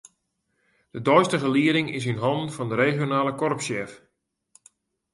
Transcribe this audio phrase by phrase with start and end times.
[0.91, 3.91] De deistige lieding is yn hannen fan de regionale korpssjef.